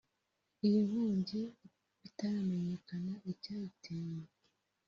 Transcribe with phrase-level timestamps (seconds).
[0.65, 1.41] Iyi nkongi
[2.01, 4.25] bitaramenyekana icyayiteye